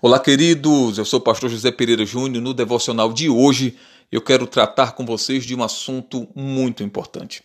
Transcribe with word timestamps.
Olá, 0.00 0.18
queridos. 0.18 0.98
Eu 0.98 1.04
sou 1.04 1.20
o 1.20 1.22
pastor 1.22 1.50
José 1.50 1.70
Pereira 1.70 2.04
Júnior. 2.04 2.42
No 2.42 2.54
devocional 2.54 3.12
de 3.12 3.28
hoje, 3.28 3.76
eu 4.10 4.20
quero 4.20 4.46
tratar 4.46 4.92
com 4.92 5.04
vocês 5.04 5.44
de 5.44 5.54
um 5.54 5.62
assunto 5.62 6.28
muito 6.34 6.82
importante. 6.82 7.42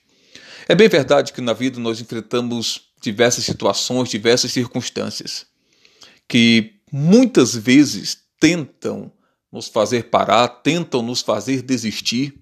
É 0.67 0.73
bem 0.73 0.87
verdade 0.87 1.33
que 1.33 1.41
na 1.41 1.53
vida 1.53 1.79
nós 1.79 1.99
enfrentamos 1.99 2.89
diversas 3.01 3.43
situações, 3.43 4.09
diversas 4.09 4.51
circunstâncias 4.51 5.45
que 6.27 6.73
muitas 6.91 7.55
vezes 7.55 8.17
tentam 8.39 9.11
nos 9.51 9.67
fazer 9.67 10.05
parar, 10.05 10.47
tentam 10.47 11.01
nos 11.01 11.21
fazer 11.21 11.61
desistir, 11.61 12.37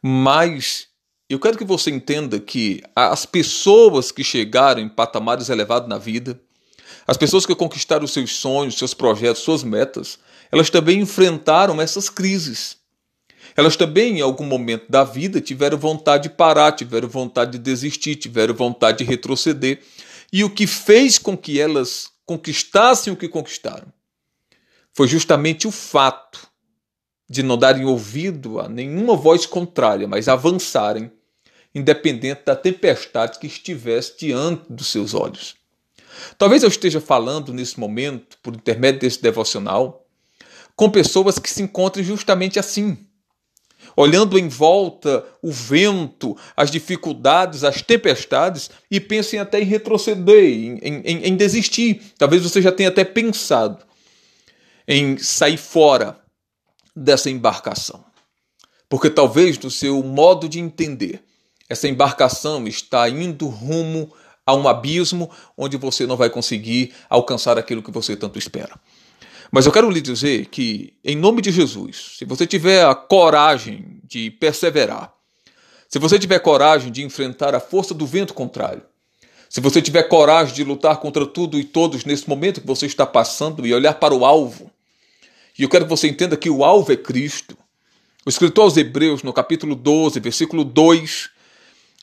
mas 0.00 0.86
eu 1.28 1.40
quero 1.40 1.58
que 1.58 1.64
você 1.64 1.90
entenda 1.90 2.38
que 2.38 2.82
as 2.94 3.26
pessoas 3.26 4.12
que 4.12 4.22
chegaram 4.22 4.80
em 4.80 4.88
patamares 4.88 5.48
elevados 5.48 5.88
na 5.88 5.98
vida, 5.98 6.40
as 7.06 7.16
pessoas 7.16 7.46
que 7.46 7.54
conquistaram 7.54 8.06
seus 8.06 8.36
sonhos, 8.36 8.78
seus 8.78 8.94
projetos, 8.94 9.42
suas 9.42 9.62
metas, 9.62 10.18
elas 10.50 10.70
também 10.70 11.00
enfrentaram 11.00 11.80
essas 11.80 12.08
crises. 12.08 12.78
Elas 13.56 13.76
também, 13.76 14.18
em 14.18 14.20
algum 14.20 14.44
momento 14.44 14.86
da 14.88 15.04
vida, 15.04 15.40
tiveram 15.40 15.78
vontade 15.78 16.24
de 16.24 16.30
parar, 16.30 16.72
tiveram 16.72 17.08
vontade 17.08 17.52
de 17.52 17.58
desistir, 17.58 18.16
tiveram 18.16 18.54
vontade 18.54 18.98
de 18.98 19.04
retroceder. 19.04 19.80
E 20.32 20.44
o 20.44 20.50
que 20.50 20.66
fez 20.66 21.18
com 21.18 21.36
que 21.36 21.60
elas 21.60 22.10
conquistassem 22.24 23.12
o 23.12 23.16
que 23.16 23.28
conquistaram 23.28 23.92
foi 24.92 25.08
justamente 25.08 25.66
o 25.66 25.70
fato 25.70 26.48
de 27.28 27.42
não 27.42 27.56
darem 27.56 27.84
ouvido 27.84 28.60
a 28.60 28.68
nenhuma 28.68 29.16
voz 29.16 29.46
contrária, 29.46 30.06
mas 30.06 30.28
avançarem, 30.28 31.10
independente 31.74 32.42
da 32.44 32.56
tempestade 32.56 33.38
que 33.38 33.46
estivesse 33.46 34.18
diante 34.18 34.64
dos 34.68 34.88
seus 34.88 35.14
olhos. 35.14 35.59
Talvez 36.38 36.62
eu 36.62 36.68
esteja 36.68 37.00
falando 37.00 37.52
nesse 37.52 37.78
momento, 37.78 38.36
por 38.42 38.54
intermédio 38.54 39.00
desse 39.00 39.20
devocional, 39.22 40.06
com 40.76 40.90
pessoas 40.90 41.38
que 41.38 41.50
se 41.50 41.62
encontrem 41.62 42.04
justamente 42.04 42.58
assim, 42.58 42.98
olhando 43.96 44.38
em 44.38 44.48
volta 44.48 45.24
o 45.42 45.50
vento, 45.50 46.36
as 46.56 46.70
dificuldades, 46.70 47.64
as 47.64 47.82
tempestades 47.82 48.70
e 48.90 49.00
pensem 49.00 49.38
até 49.38 49.60
em 49.60 49.64
retroceder, 49.64 50.44
em, 50.44 50.78
em, 50.82 51.26
em 51.26 51.36
desistir. 51.36 52.00
Talvez 52.16 52.42
você 52.42 52.62
já 52.62 52.72
tenha 52.72 52.88
até 52.88 53.04
pensado 53.04 53.84
em 54.86 55.18
sair 55.18 55.56
fora 55.56 56.18
dessa 56.94 57.30
embarcação. 57.30 58.04
Porque 58.88 59.08
talvez 59.08 59.58
no 59.58 59.70
seu 59.70 60.02
modo 60.02 60.48
de 60.48 60.58
entender, 60.58 61.22
essa 61.68 61.86
embarcação 61.86 62.66
está 62.66 63.08
indo 63.08 63.46
rumo 63.46 64.12
a 64.50 64.54
um 64.54 64.68
abismo 64.68 65.30
onde 65.56 65.76
você 65.76 66.06
não 66.06 66.16
vai 66.16 66.28
conseguir 66.28 66.92
alcançar 67.08 67.58
aquilo 67.58 67.82
que 67.82 67.90
você 67.90 68.16
tanto 68.16 68.38
espera. 68.38 68.78
Mas 69.50 69.66
eu 69.66 69.72
quero 69.72 69.90
lhe 69.90 70.00
dizer 70.00 70.46
que, 70.46 70.92
em 71.04 71.16
nome 71.16 71.42
de 71.42 71.50
Jesus, 71.50 72.16
se 72.18 72.24
você 72.24 72.46
tiver 72.46 72.84
a 72.84 72.94
coragem 72.94 74.00
de 74.04 74.30
perseverar, 74.30 75.12
se 75.88 75.98
você 75.98 76.18
tiver 76.18 76.38
coragem 76.38 76.92
de 76.92 77.02
enfrentar 77.02 77.54
a 77.54 77.60
força 77.60 77.92
do 77.92 78.06
vento 78.06 78.32
contrário, 78.32 78.82
se 79.48 79.60
você 79.60 79.82
tiver 79.82 80.04
coragem 80.04 80.54
de 80.54 80.62
lutar 80.62 80.98
contra 80.98 81.26
tudo 81.26 81.58
e 81.58 81.64
todos 81.64 82.04
nesse 82.04 82.28
momento 82.28 82.60
que 82.60 82.66
você 82.66 82.86
está 82.86 83.04
passando 83.04 83.66
e 83.66 83.74
olhar 83.74 83.94
para 83.94 84.14
o 84.14 84.24
alvo, 84.24 84.70
e 85.58 85.64
eu 85.64 85.68
quero 85.68 85.84
que 85.84 85.90
você 85.90 86.08
entenda 86.08 86.36
que 86.36 86.48
o 86.48 86.64
alvo 86.64 86.92
é 86.92 86.96
Cristo. 86.96 87.58
O 88.24 88.30
escritor 88.30 88.64
aos 88.64 88.76
Hebreus, 88.76 89.22
no 89.24 89.32
capítulo 89.32 89.74
12, 89.74 90.20
versículo 90.20 90.62
2, 90.62 91.30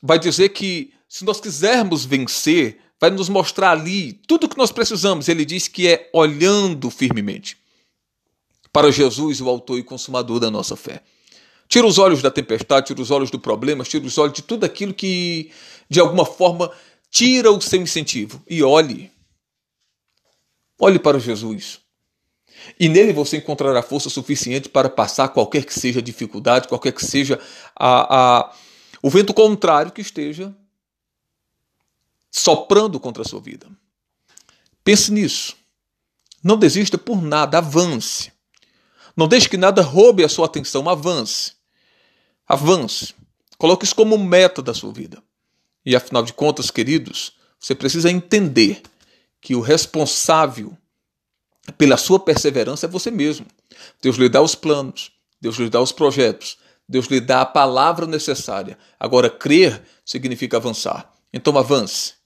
vai 0.04 0.20
dizer 0.20 0.50
que 0.50 0.94
se 1.08 1.24
nós 1.24 1.40
quisermos 1.40 2.06
vencer, 2.06 2.80
vai 3.00 3.10
nos 3.10 3.30
mostrar 3.30 3.72
ali 3.72 4.14
tudo 4.28 4.46
o 4.46 4.50
que 4.50 4.58
nós 4.58 4.72
precisamos. 4.72 5.30
Ele 5.30 5.46
diz 5.46 5.68
que 5.68 5.88
é 5.88 6.10
olhando 6.14 6.90
firmemente 6.90 7.58
para 8.72 8.92
Jesus, 8.92 9.42
o 9.42 9.50
autor 9.50 9.80
e 9.80 9.84
consumador 9.84 10.40
da 10.40 10.52
nossa 10.52 10.76
fé. 10.76 11.02
Tira 11.68 11.88
os 11.88 11.98
olhos 11.98 12.22
da 12.22 12.30
tempestade, 12.30 12.88
tira 12.88 13.02
os 13.02 13.12
olhos 13.12 13.32
do 13.32 13.40
problema, 13.40 13.84
tira 13.84 14.06
os 14.06 14.18
olhos 14.18 14.34
de 14.34 14.42
tudo 14.42 14.66
aquilo 14.66 14.94
que, 14.94 15.52
de 15.90 16.00
alguma 16.00 16.26
forma, 16.26 16.72
tira 17.10 17.52
o 17.52 17.60
seu 17.62 17.82
incentivo 17.82 18.42
e 18.48 18.62
olhe. 18.62 19.12
Olhe 20.80 21.00
para 21.00 21.20
Jesus. 21.20 21.80
E 22.80 22.88
nele 22.90 23.14
você 23.14 23.38
encontrará 23.38 23.82
força 23.82 24.10
suficiente 24.10 24.70
para 24.70 24.90
passar 24.90 25.30
qualquer 25.30 25.66
que 25.66 25.74
seja 25.74 26.00
a 26.00 26.04
dificuldade, 26.04 26.68
qualquer 26.68 26.92
que 26.92 27.06
seja 27.06 27.40
a, 27.76 28.40
a, 28.40 28.54
o 29.02 29.10
vento 29.10 29.34
contrário 29.34 29.92
que 29.92 30.02
esteja 30.02 30.56
soprando 32.40 33.00
contra 33.00 33.24
a 33.24 33.26
sua 33.26 33.40
vida. 33.40 33.68
Pense 34.84 35.12
nisso. 35.12 35.56
Não 36.44 36.58
desista 36.58 36.98
por 36.98 37.22
nada, 37.22 37.58
avance. 37.58 38.32
Não 39.16 39.28
deixe 39.28 39.50
que 39.50 39.58
nada 39.58 39.82
roube 39.82 40.24
a 40.24 40.30
sua 40.30 40.46
atenção, 40.46 40.88
avance. 40.88 41.54
Avance. 42.48 43.16
Coloque 43.58 43.86
isso 43.86 43.96
como 43.96 44.18
meta 44.18 44.62
da 44.62 44.74
sua 44.74 44.94
vida. 44.94 45.22
E 45.86 45.96
afinal 45.96 46.24
de 46.24 46.34
contas, 46.34 46.70
queridos, 46.70 47.34
você 47.60 47.74
precisa 47.74 48.12
entender 48.12 48.82
que 49.42 49.56
o 49.56 49.62
responsável 49.62 50.78
pela 51.78 51.98
sua 51.98 52.20
perseverança 52.20 52.86
é 52.86 52.90
você 52.90 53.10
mesmo. 53.10 53.46
Deus 54.02 54.16
lhe 54.16 54.30
dá 54.30 54.42
os 54.42 54.56
planos, 54.56 55.12
Deus 55.42 55.58
lhe 55.58 55.70
dá 55.70 55.82
os 55.82 55.92
projetos, 55.92 56.58
Deus 56.88 57.08
lhe 57.08 57.20
dá 57.20 57.42
a 57.42 57.46
palavra 57.46 58.06
necessária. 58.06 58.78
Agora, 59.00 59.30
crer 59.30 59.82
significa 60.06 60.58
avançar. 60.58 61.12
Então, 61.34 61.58
avance. 61.58 62.17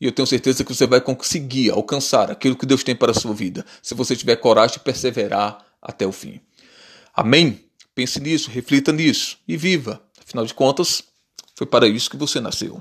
E 0.00 0.06
eu 0.06 0.12
tenho 0.12 0.26
certeza 0.26 0.64
que 0.64 0.74
você 0.74 0.86
vai 0.86 1.00
conseguir 1.00 1.70
alcançar 1.70 2.30
aquilo 2.30 2.56
que 2.56 2.64
Deus 2.64 2.82
tem 2.82 2.96
para 2.96 3.12
a 3.12 3.14
sua 3.14 3.34
vida, 3.34 3.66
se 3.82 3.94
você 3.94 4.16
tiver 4.16 4.36
coragem 4.36 4.78
de 4.78 4.80
perseverar 4.80 5.64
até 5.82 6.06
o 6.06 6.12
fim. 6.12 6.40
Amém? 7.14 7.64
Pense 7.94 8.18
nisso, 8.18 8.50
reflita 8.50 8.92
nisso 8.92 9.38
e 9.46 9.56
viva. 9.56 10.00
Afinal 10.18 10.46
de 10.46 10.54
contas, 10.54 11.02
foi 11.54 11.66
para 11.66 11.86
isso 11.86 12.08
que 12.08 12.16
você 12.16 12.40
nasceu. 12.40 12.80